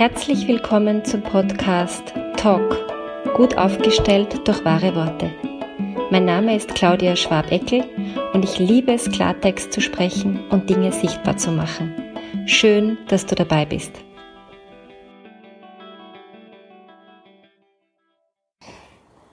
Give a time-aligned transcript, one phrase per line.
[0.00, 2.74] Herzlich willkommen zum Podcast Talk,
[3.36, 5.30] gut aufgestellt durch wahre Worte.
[6.10, 7.84] Mein Name ist Claudia Schwab-Eckel
[8.32, 11.94] und ich liebe es, Klartext zu sprechen und Dinge sichtbar zu machen.
[12.46, 13.92] Schön, dass du dabei bist.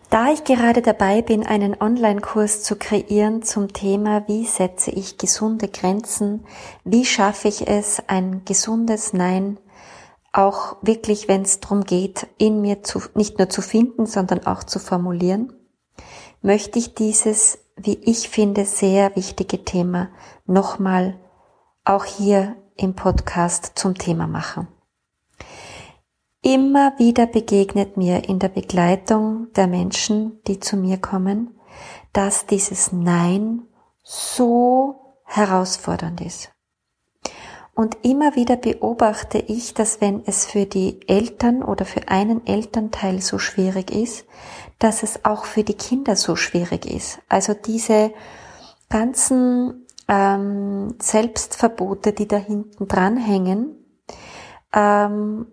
[0.10, 5.70] Da ich gerade dabei bin, einen Online-Kurs zu kreieren zum Thema, wie setze ich gesunde
[5.70, 6.44] Grenzen,
[6.84, 9.60] wie schaffe ich es, ein gesundes Nein
[10.34, 14.64] auch wirklich, wenn es darum geht, in mir zu, nicht nur zu finden, sondern auch
[14.64, 15.54] zu formulieren,
[16.42, 20.10] möchte ich dieses, wie ich finde, sehr wichtige Thema
[20.46, 21.20] nochmal
[21.86, 24.68] auch hier im Podcast zum Thema machen.
[26.42, 31.60] Immer wieder begegnet mir in der Begleitung der Menschen, die zu mir kommen,
[32.14, 33.64] dass dieses Nein
[34.04, 36.52] so herausfordernd ist.
[37.78, 43.22] Und immer wieder beobachte ich, dass wenn es für die Eltern oder für einen Elternteil
[43.22, 44.26] so schwierig ist,
[44.80, 47.20] dass es auch für die Kinder so schwierig ist.
[47.30, 48.16] Also diese
[48.90, 53.76] ganzen ähm, Selbstverbote, die da hinten dranhängen,
[54.74, 55.46] ähm,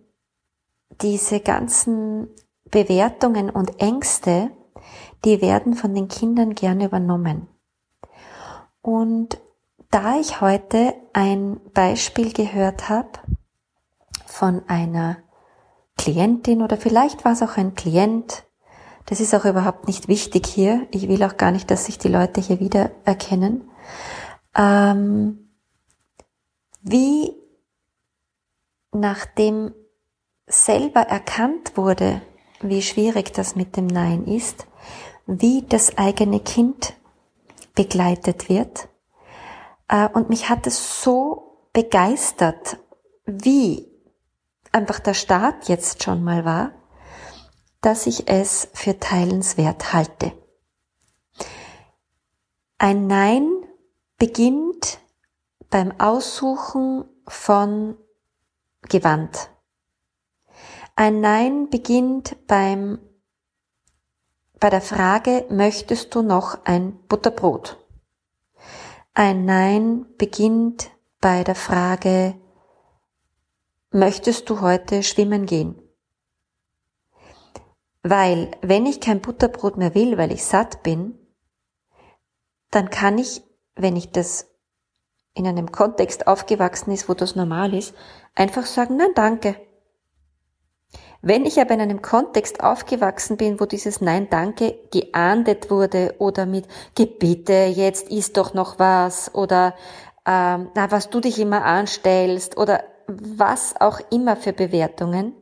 [1.02, 2.30] diese ganzen
[2.70, 4.50] Bewertungen und Ängste,
[5.26, 7.48] die werden von den Kindern gerne übernommen.
[8.80, 9.43] Und
[9.94, 13.10] da ich heute ein Beispiel gehört habe
[14.26, 15.18] von einer
[15.96, 18.42] Klientin oder vielleicht war es auch ein Klient,
[19.06, 20.84] das ist auch überhaupt nicht wichtig hier.
[20.90, 23.70] Ich will auch gar nicht, dass sich die Leute hier wieder erkennen.
[24.56, 25.50] Ähm,
[26.82, 27.36] wie
[28.90, 29.74] nachdem
[30.48, 32.20] selber erkannt wurde,
[32.60, 34.66] wie schwierig das mit dem Nein ist,
[35.28, 36.94] wie das eigene Kind
[37.76, 38.88] begleitet wird
[40.14, 42.78] und mich hat es so begeistert,
[43.26, 43.86] wie
[44.72, 46.72] einfach der Start jetzt schon mal war,
[47.80, 50.32] dass ich es für teilenswert halte.
[52.78, 53.48] Ein Nein
[54.18, 54.98] beginnt
[55.70, 57.96] beim Aussuchen von
[58.88, 59.50] Gewand.
[60.96, 62.98] Ein Nein beginnt beim,
[64.60, 67.83] bei der Frage, möchtest du noch ein Butterbrot?
[69.16, 72.34] Ein Nein beginnt bei der Frage,
[73.92, 75.80] möchtest du heute schwimmen gehen?
[78.02, 81.16] Weil wenn ich kein Butterbrot mehr will, weil ich satt bin,
[82.72, 83.44] dann kann ich,
[83.76, 84.50] wenn ich das
[85.34, 87.94] in einem Kontext aufgewachsen ist, wo das normal ist,
[88.34, 89.64] einfach sagen, nein, danke.
[91.26, 96.44] Wenn ich aber in einem Kontext aufgewachsen bin, wo dieses Nein Danke geahndet wurde oder
[96.44, 99.74] mit Gebitte, jetzt isst doch noch was oder
[100.26, 105.34] ähm, na, was du dich immer anstellst oder was auch immer für Bewertungen,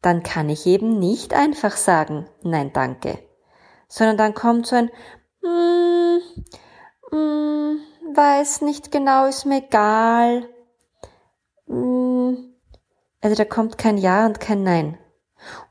[0.00, 3.18] dann kann ich eben nicht einfach sagen Nein Danke,
[3.88, 4.90] sondern dann kommt so ein
[5.42, 7.76] mm, mm,
[8.16, 10.48] weiß nicht genau, ist mir egal.
[11.66, 12.36] Mm,
[13.20, 14.96] also da kommt kein Ja und kein Nein.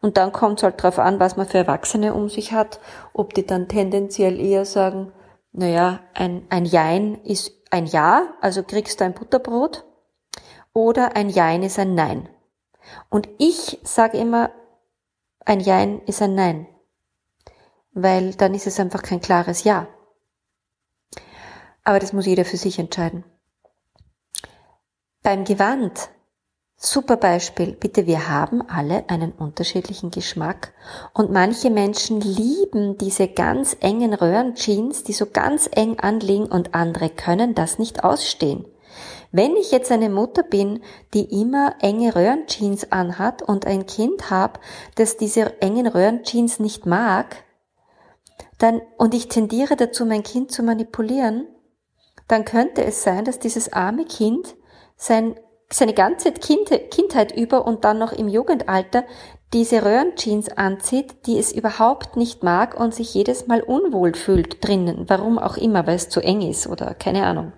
[0.02, 2.80] Und dann kommt es halt darauf an, was man für Erwachsene um sich hat,
[3.14, 5.12] ob die dann tendenziell eher sagen,
[5.52, 9.86] naja, ein, ein Jein ist ein Ja, also kriegst du ein Butterbrot,
[10.74, 12.30] oder ein Jein ist ein Nein.
[13.10, 14.52] Und ich sage immer,
[15.46, 16.68] ein Jein ist ein Nein,
[17.92, 19.88] weil dann ist es einfach kein klares Ja.
[21.84, 23.24] Aber das muss jeder für sich entscheiden.
[25.24, 26.10] Beim Gewand
[26.82, 27.74] Super Beispiel.
[27.74, 30.72] Bitte, wir haben alle einen unterschiedlichen Geschmack
[31.14, 37.10] und manche Menschen lieben diese ganz engen Röhrenjeans, die so ganz eng anliegen und andere
[37.10, 38.66] können das nicht ausstehen.
[39.34, 40.82] Wenn ich jetzt eine Mutter bin,
[41.14, 44.62] die immer enge Röhrenjeans anhat und ein Kind habe,
[44.96, 47.44] das diese engen Röhrenjeans nicht mag,
[48.58, 51.46] dann, und ich tendiere dazu, mein Kind zu manipulieren,
[52.30, 54.56] dann könnte es sein, dass dieses arme Kind
[54.96, 55.36] sein
[55.72, 59.04] seine ganze Kindheit über und dann noch im Jugendalter
[59.54, 65.06] diese Röhrenjeans anzieht, die es überhaupt nicht mag und sich jedes Mal unwohl fühlt drinnen.
[65.08, 67.54] Warum auch immer, weil es zu eng ist oder keine Ahnung.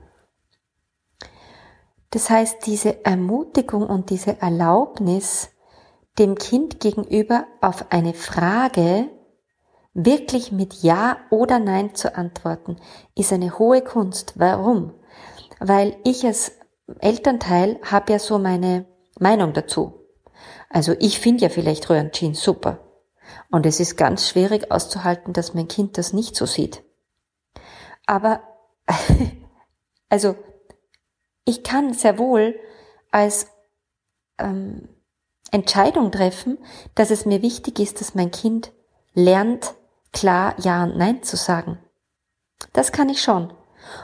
[2.11, 5.49] Das heißt, diese Ermutigung und diese Erlaubnis,
[6.19, 9.07] dem Kind gegenüber auf eine Frage
[9.93, 12.77] wirklich mit Ja oder Nein zu antworten,
[13.15, 14.33] ist eine hohe Kunst.
[14.37, 14.93] Warum?
[15.59, 16.51] Weil ich es
[16.99, 18.85] Elternteil habe ja so meine
[19.19, 20.05] Meinung dazu.
[20.69, 22.79] Also ich finde ja vielleicht Röhrenjeans super.
[23.49, 26.83] Und es ist ganz schwierig auszuhalten, dass mein Kind das nicht so sieht.
[28.05, 28.41] Aber,
[30.09, 30.35] also,
[31.45, 32.55] ich kann sehr wohl
[33.11, 33.47] als,
[34.38, 34.89] ähm,
[35.51, 36.57] Entscheidung treffen,
[36.95, 38.71] dass es mir wichtig ist, dass mein Kind
[39.13, 39.75] lernt,
[40.13, 41.77] klar Ja und Nein zu sagen.
[42.73, 43.53] Das kann ich schon.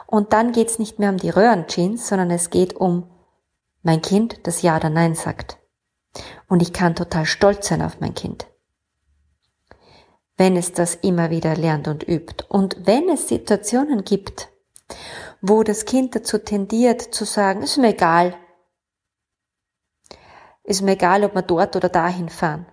[0.05, 3.09] Und dann geht's nicht mehr um die Röhrenjeans, sondern es geht um
[3.83, 5.57] mein Kind, das Ja oder Nein sagt.
[6.47, 8.47] Und ich kann total stolz sein auf mein Kind.
[10.35, 12.45] Wenn es das immer wieder lernt und übt.
[12.47, 14.49] Und wenn es Situationen gibt,
[15.41, 18.35] wo das Kind dazu tendiert zu sagen, ist mir egal.
[20.63, 22.65] Ist mir egal, ob wir dort oder dahin fahren.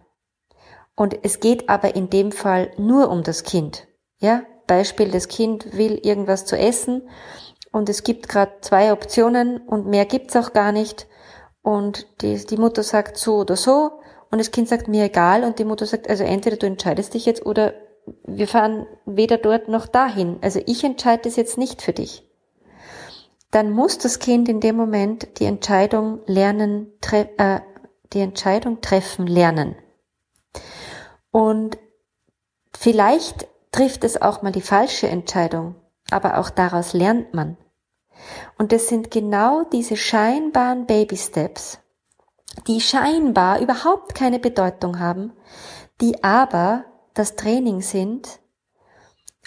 [0.96, 3.86] Und es geht aber in dem Fall nur um das Kind.
[4.18, 7.02] Ja, Beispiel, das Kind will irgendwas zu essen
[7.72, 11.06] und es gibt gerade zwei Optionen und mehr gibt's auch gar nicht.
[11.62, 13.92] Und die, die Mutter sagt so oder so
[14.30, 17.26] und das Kind sagt mir egal und die Mutter sagt, also entweder du entscheidest dich
[17.26, 17.74] jetzt oder
[18.26, 20.38] wir fahren weder dort noch dahin.
[20.42, 22.28] Also ich entscheide es jetzt nicht für dich.
[23.50, 27.60] Dann muss das Kind in dem Moment die Entscheidung lernen, äh,
[28.12, 29.76] die Entscheidung treffen lernen.
[31.30, 31.78] Und
[32.76, 35.74] vielleicht trifft es auch mal die falsche Entscheidung,
[36.08, 37.56] aber auch daraus lernt man.
[38.56, 41.80] Und es sind genau diese scheinbaren Baby Steps,
[42.68, 45.32] die scheinbar überhaupt keine Bedeutung haben,
[46.00, 46.84] die aber
[47.14, 48.38] das Training sind,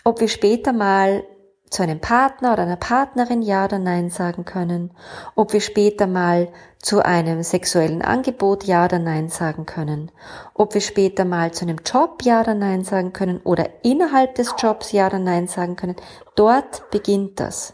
[0.04, 1.24] ob wir später mal
[1.70, 4.92] zu einem Partner oder einer Partnerin Ja oder Nein sagen können,
[5.36, 10.12] ob wir später mal zu einem sexuellen Angebot Ja oder Nein sagen können,
[10.54, 14.54] ob wir später mal zu einem Job Ja oder Nein sagen können oder innerhalb des
[14.58, 15.96] Jobs Ja oder Nein sagen können.
[16.36, 17.74] Dort beginnt das.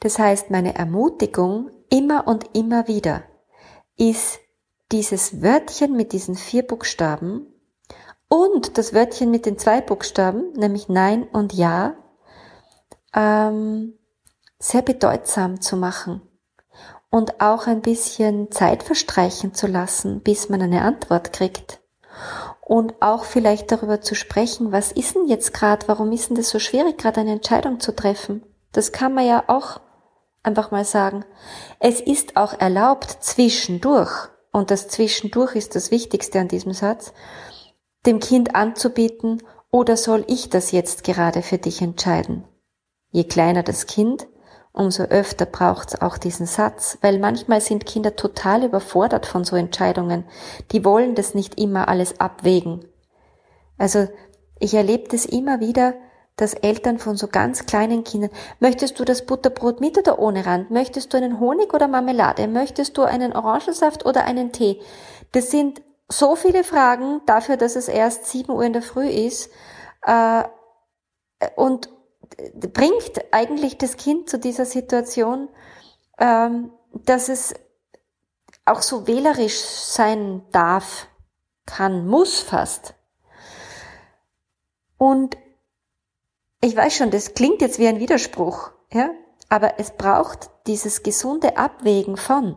[0.00, 3.22] Das heißt, meine Ermutigung immer und immer wieder
[3.96, 4.40] ist
[4.92, 7.46] dieses Wörtchen mit diesen vier Buchstaben
[8.28, 11.94] und das Wörtchen mit den zwei Buchstaben, nämlich Nein und Ja,
[13.14, 13.94] ähm,
[14.58, 16.22] sehr bedeutsam zu machen
[17.10, 21.80] und auch ein bisschen Zeit verstreichen zu lassen, bis man eine Antwort kriegt.
[22.60, 26.50] Und auch vielleicht darüber zu sprechen, was ist denn jetzt gerade, warum ist denn das
[26.50, 28.44] so schwierig, gerade eine Entscheidung zu treffen?
[28.72, 29.80] Das kann man ja auch
[30.44, 31.24] einfach mal sagen.
[31.80, 37.12] Es ist auch erlaubt, zwischendurch, und das zwischendurch ist das Wichtigste an diesem Satz,
[38.06, 39.42] dem Kind anzubieten,
[39.72, 42.44] oder soll ich das jetzt gerade für dich entscheiden?
[43.10, 44.26] Je kleiner das Kind,
[44.72, 50.24] umso öfter braucht's auch diesen Satz, weil manchmal sind Kinder total überfordert von so Entscheidungen.
[50.72, 52.84] Die wollen das nicht immer alles abwägen.
[53.78, 54.08] Also
[54.58, 55.94] ich erlebe das immer wieder,
[56.36, 58.30] dass Eltern von so ganz kleinen Kindern,
[58.60, 60.70] möchtest du das Butterbrot mit oder ohne Rand?
[60.70, 62.48] Möchtest du einen Honig oder Marmelade?
[62.48, 64.80] Möchtest du einen Orangensaft oder einen Tee?
[65.32, 69.50] Das sind so viele Fragen dafür, dass es erst sieben Uhr in der Früh ist.
[70.02, 70.44] Äh,
[71.56, 71.88] und
[72.72, 75.48] bringt eigentlich das Kind zu dieser Situation,
[76.18, 77.54] ähm, dass es
[78.64, 81.08] auch so wählerisch sein darf,
[81.66, 82.94] kann, muss fast.
[84.98, 85.36] Und
[86.60, 89.10] ich weiß schon, das klingt jetzt wie ein Widerspruch, ja,
[89.48, 92.56] aber es braucht dieses gesunde Abwägen von.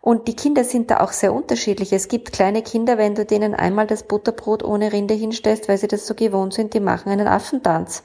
[0.00, 1.92] Und die Kinder sind da auch sehr unterschiedlich.
[1.92, 5.88] Es gibt kleine Kinder, wenn du denen einmal das Butterbrot ohne Rinde hinstellst, weil sie
[5.88, 8.02] das so gewohnt sind, die machen einen Affentanz.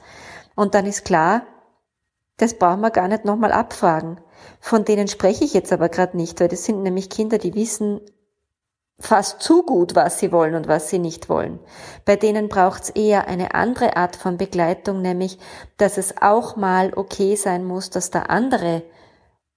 [0.54, 1.42] Und dann ist klar,
[2.36, 4.20] das brauchen wir gar nicht nochmal abfragen.
[4.60, 8.00] Von denen spreche ich jetzt aber gerade nicht, weil das sind nämlich Kinder, die wissen
[8.98, 11.58] fast zu gut, was sie wollen und was sie nicht wollen.
[12.04, 15.38] Bei denen braucht es eher eine andere Art von Begleitung, nämlich,
[15.76, 18.82] dass es auch mal okay sein muss, dass der andere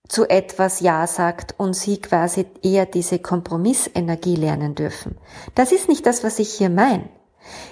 [0.09, 5.17] zu etwas Ja sagt und sie quasi eher diese Kompromissenergie lernen dürfen.
[5.55, 7.07] Das ist nicht das, was ich hier meine.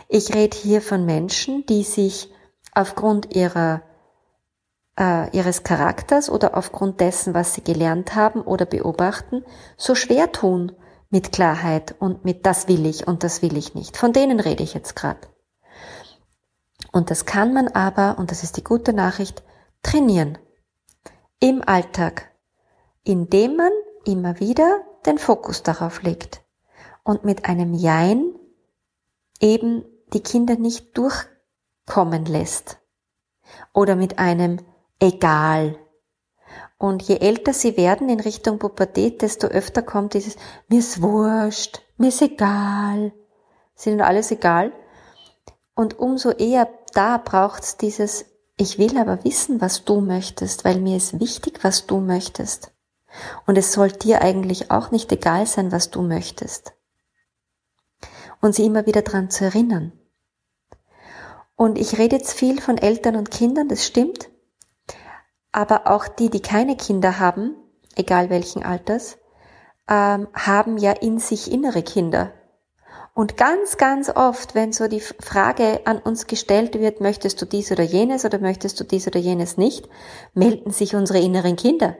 [0.07, 2.31] Ich rede hier von Menschen, die sich
[2.73, 3.81] aufgrund ihrer,
[4.99, 9.43] äh, ihres Charakters oder aufgrund dessen, was sie gelernt haben oder beobachten,
[9.75, 10.71] so schwer tun
[11.09, 13.97] mit Klarheit und mit das will ich und das will ich nicht.
[13.97, 15.21] Von denen rede ich jetzt gerade.
[16.91, 19.43] Und das kann man aber, und das ist die gute Nachricht,
[19.81, 20.37] trainieren
[21.39, 22.31] im Alltag,
[23.03, 23.71] indem man
[24.05, 26.41] immer wieder den Fokus darauf legt
[27.03, 28.33] und mit einem Jein
[29.39, 32.79] eben die Kinder nicht durchkommen lässt
[33.73, 34.59] oder mit einem
[34.99, 35.77] Egal.
[36.79, 41.81] Und je älter sie werden in Richtung Pubertät, desto öfter kommt dieses mir ist wurscht,
[41.97, 43.13] mir ist egal,
[43.85, 44.73] ihnen alles egal.
[45.75, 48.25] Und umso eher da braucht's dieses
[48.57, 52.71] ich will aber wissen, was du möchtest, weil mir ist wichtig, was du möchtest.
[53.45, 56.73] Und es soll dir eigentlich auch nicht egal sein, was du möchtest.
[58.41, 59.91] Und sie immer wieder dran zu erinnern.
[61.55, 64.29] Und ich rede jetzt viel von Eltern und Kindern, das stimmt.
[65.51, 67.55] Aber auch die, die keine Kinder haben,
[67.95, 69.17] egal welchen Alters,
[69.87, 72.33] ähm, haben ja in sich innere Kinder.
[73.17, 77.71] Und ganz, ganz oft, wenn so die Frage an uns gestellt wird, möchtest du dies
[77.71, 79.89] oder jenes oder möchtest du dies oder jenes nicht,
[80.35, 81.97] melden sich unsere inneren Kinder,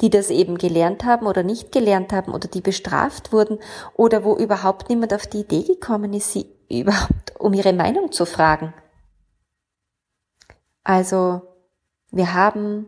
[0.00, 3.58] die das eben gelernt haben oder nicht gelernt haben oder die bestraft wurden
[3.94, 8.24] oder wo überhaupt niemand auf die Idee gekommen ist, sie überhaupt um ihre Meinung zu
[8.24, 8.72] fragen.
[10.84, 11.42] Also,
[12.12, 12.86] wir haben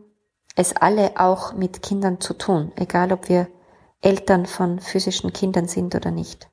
[0.55, 3.49] es alle auch mit Kindern zu tun, egal ob wir
[3.99, 6.49] Eltern von physischen Kindern sind oder nicht.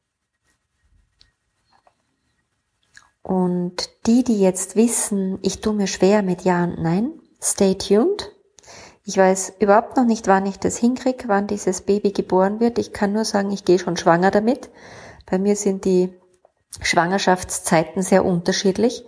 [3.23, 8.33] Und die, die jetzt wissen, ich tue mir schwer mit Ja und Nein, stay tuned.
[9.05, 12.79] Ich weiß überhaupt noch nicht, wann ich das hinkriege, wann dieses Baby geboren wird.
[12.79, 14.71] Ich kann nur sagen, ich gehe schon schwanger damit.
[15.27, 16.13] Bei mir sind die
[16.81, 19.05] Schwangerschaftszeiten sehr unterschiedlich.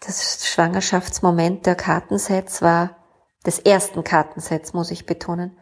[0.00, 2.96] Das Schwangerschaftsmoment der Kartensets war,
[3.44, 5.56] des ersten Kartensets muss ich betonen,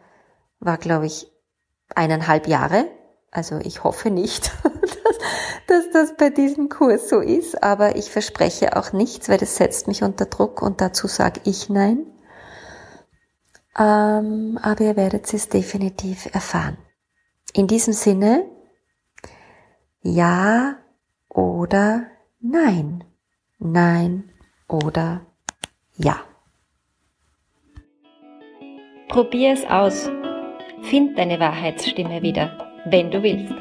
[0.59, 1.31] war glaube ich
[1.95, 2.87] eineinhalb Jahre.
[3.31, 4.51] Also ich hoffe nicht,
[5.69, 9.87] dass das bei diesem Kurs so ist, aber ich verspreche auch nichts, weil das setzt
[9.87, 12.05] mich unter Druck und dazu sage ich nein.
[13.77, 16.77] Ähm, aber ihr werdet es definitiv erfahren.
[17.53, 18.45] In diesem Sinne,
[20.01, 20.77] ja
[21.29, 22.07] oder
[22.39, 23.03] nein,
[23.59, 24.31] nein
[24.67, 25.21] oder
[25.95, 26.17] ja.
[29.07, 30.09] Probier es aus.
[30.83, 33.53] Find deine Wahrheitsstimme wieder wenn du willst.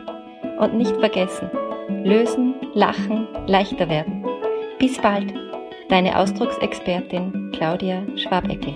[0.58, 1.50] Und nicht vergessen,
[1.88, 4.24] lösen, lachen, leichter werden.
[4.78, 5.32] Bis bald,
[5.88, 8.74] deine Ausdrucksexpertin Claudia Schwabeckel.